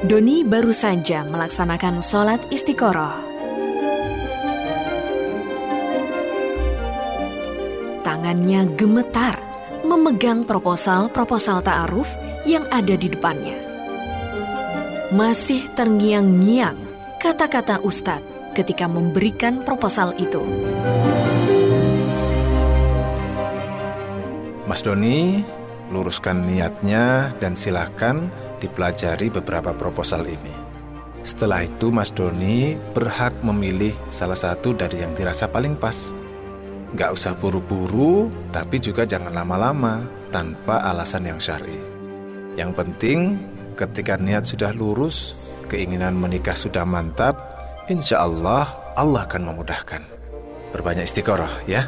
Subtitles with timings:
[0.00, 3.20] Doni baru saja melaksanakan sholat istiqoroh.
[8.00, 9.36] Tangannya gemetar
[9.84, 12.08] memegang proposal-proposal ta'aruf
[12.48, 13.60] yang ada di depannya.
[15.12, 16.80] Masih terngiang-ngiang
[17.20, 20.40] kata-kata Ustadz ketika memberikan proposal itu.
[24.64, 25.44] Mas Doni,
[25.92, 30.54] luruskan niatnya dan silahkan dipelajari beberapa proposal ini.
[31.20, 36.12] Setelah itu Mas Doni berhak memilih salah satu dari yang dirasa paling pas.
[36.96, 41.76] Nggak usah buru-buru, tapi juga jangan lama-lama tanpa alasan yang syari.
[42.56, 43.18] Yang penting
[43.76, 45.36] ketika niat sudah lurus,
[45.68, 47.36] keinginan menikah sudah mantap,
[47.86, 50.02] insya Allah Allah akan memudahkan.
[50.74, 51.86] Berbanyak istiqoroh ya.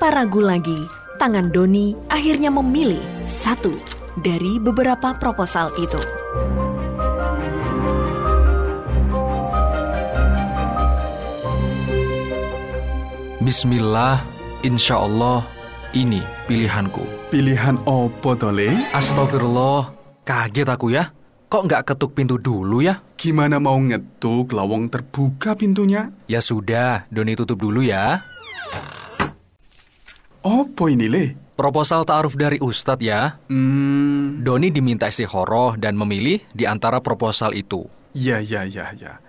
[0.00, 0.88] Tanpa ragu lagi,
[1.20, 3.68] tangan Doni akhirnya memilih satu
[4.16, 6.00] dari beberapa proposal itu.
[13.44, 14.24] Bismillah,
[14.64, 15.44] insya Allah,
[15.92, 17.04] ini pilihanku.
[17.28, 18.72] Pilihan opo tole?
[18.96, 19.92] Astagfirullah,
[20.24, 21.12] kaget aku ya.
[21.52, 23.04] Kok nggak ketuk pintu dulu ya?
[23.20, 26.08] Gimana mau ngetuk lawang terbuka pintunya?
[26.24, 28.16] Ya sudah, Doni tutup dulu ya.
[30.40, 31.36] Opo ini le?
[31.52, 33.36] Proposal ta'aruf dari Ustadz ya.
[33.52, 37.84] Hmm, Doni diminta istikharah dan memilih di antara proposal itu.
[38.16, 39.20] ya ya ya ya.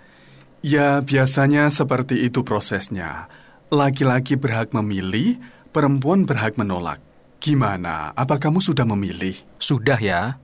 [0.64, 3.28] Ya biasanya seperti itu prosesnya.
[3.68, 5.42] Laki-laki berhak memilih,
[5.76, 7.04] perempuan berhak menolak.
[7.42, 8.14] Gimana?
[8.16, 9.36] Apa kamu sudah memilih?
[9.60, 10.38] Sudah ya.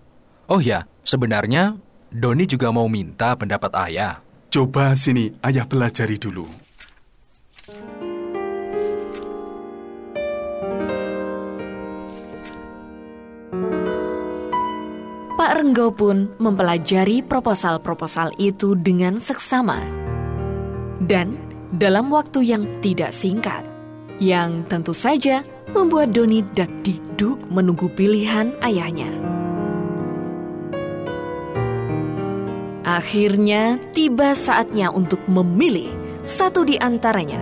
[0.52, 1.78] Oh ya, sebenarnya
[2.12, 4.20] Doni juga mau minta pendapat ayah.
[4.52, 6.67] Coba sini, ayah pelajari dulu.
[15.58, 19.82] Pak Renggo pun mempelajari proposal-proposal itu dengan seksama.
[21.02, 21.34] Dan
[21.74, 23.66] dalam waktu yang tidak singkat,
[24.22, 25.42] yang tentu saja
[25.74, 29.10] membuat Doni dak dikduk menunggu pilihan ayahnya.
[32.86, 35.90] Akhirnya tiba saatnya untuk memilih
[36.22, 37.42] satu di antaranya.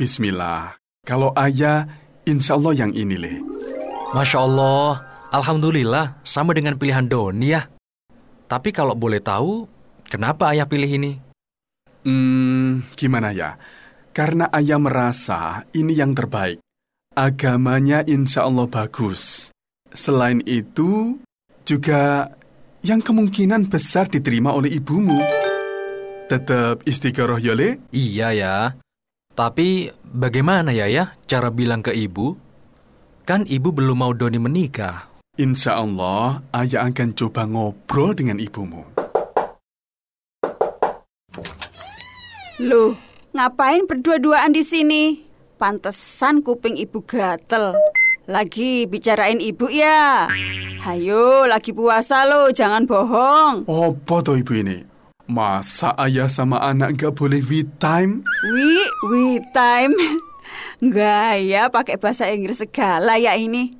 [0.00, 0.80] Bismillah.
[1.04, 1.84] Kalau ayah,
[2.24, 3.34] insya Allah yang ini le.
[4.14, 5.02] Masya Allah,
[5.34, 7.66] Alhamdulillah sama dengan pilihan Doni ya.
[8.46, 9.66] Tapi kalau boleh tahu,
[10.06, 11.18] kenapa ayah pilih ini?
[12.06, 13.58] Hmm, gimana ya?
[14.14, 16.62] Karena ayah merasa ini yang terbaik.
[17.18, 19.50] Agamanya insya Allah bagus.
[19.90, 21.18] Selain itu,
[21.66, 22.30] juga
[22.86, 25.18] yang kemungkinan besar diterima oleh ibumu.
[26.30, 27.82] Tetap istiqoroh yole?
[27.90, 28.56] Iya ya.
[29.34, 32.45] Tapi bagaimana ya ya cara bilang ke ibu?
[33.26, 35.10] Kan ibu belum mau Doni menikah.
[35.34, 38.86] Insya Allah, ayah akan coba ngobrol dengan ibumu.
[42.62, 42.94] Loh,
[43.34, 45.26] ngapain berdua-duaan di sini?
[45.58, 47.74] Pantesan kuping ibu gatel.
[48.30, 50.30] Lagi bicarain ibu ya.
[50.86, 53.66] Hayo, lagi puasa lo, jangan bohong.
[53.66, 54.86] Apa toh ibu ini?
[55.26, 58.22] Masa ayah sama anak nggak boleh we time?
[58.54, 59.98] Wi, wi time.
[60.76, 63.72] Gaya pakai bahasa Inggris segala ya ini.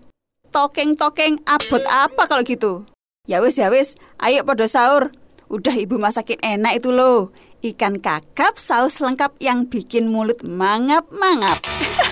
[0.49, 2.89] Tokeng-tokeng abot apa kalau gitu?
[3.29, 5.13] Ya wis ya wis, ayo podo sahur.
[5.53, 7.29] Udah ibu masakin enak itu loh.
[7.61, 11.61] Ikan kakap saus lengkap yang bikin mulut mangap-mangap.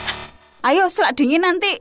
[0.69, 1.81] ayo selak dingin nanti.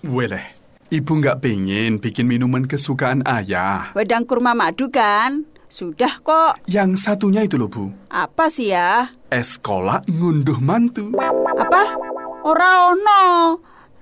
[0.00, 0.56] Weleh,
[0.88, 3.92] ibu nggak pengen bikin minuman kesukaan ayah.
[3.92, 5.44] Wedang kurma madu kan?
[5.70, 6.58] Sudah kok.
[6.66, 9.06] Yang satunya itu loh bu, Apa sih ya?
[9.30, 11.14] es kolak ngunduh mantu.
[11.14, 11.94] Apa?
[12.42, 13.22] Ora ono.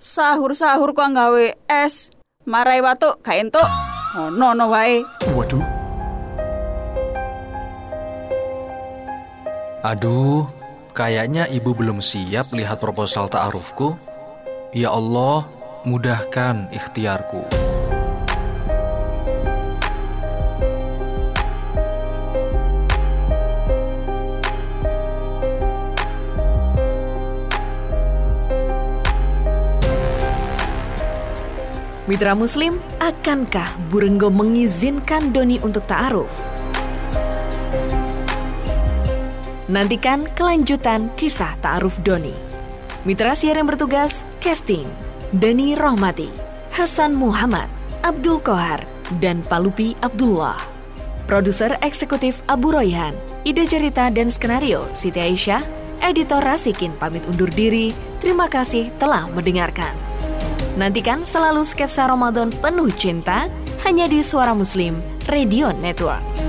[0.01, 2.09] Sahur-sahur kok nggawe es.
[2.49, 3.69] Marai watuk gak entuk.
[4.17, 5.05] Ono ono wae.
[5.37, 5.61] Waduh,
[9.79, 10.49] Aduh,
[10.91, 13.95] kayaknya ibu belum siap lihat proposal ta'arufku.
[14.75, 15.47] Ya Allah,
[15.87, 17.68] mudahkan ikhtiarku.
[32.09, 36.33] Mitra Muslim, akankah Burenggo mengizinkan Doni untuk ta'aruf?
[39.69, 42.33] Nantikan kelanjutan kisah ta'aruf Doni.
[43.05, 44.89] Mitra siar yang bertugas, casting,
[45.37, 46.33] Dani Rohmati,
[46.73, 47.69] Hasan Muhammad,
[48.01, 48.89] Abdul Kohar,
[49.21, 50.57] dan Palupi Abdullah.
[51.29, 53.13] Produser eksekutif Abu Royhan,
[53.45, 55.61] ide cerita dan skenario Siti Aisyah,
[56.01, 57.93] editor Rasikin pamit undur diri.
[58.17, 60.08] Terima kasih telah mendengarkan.
[60.79, 63.51] Nantikan selalu sketsa Ramadan penuh cinta
[63.83, 64.95] hanya di Suara Muslim
[65.27, 66.48] Radio Network.